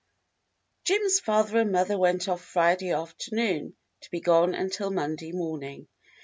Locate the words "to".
4.01-4.09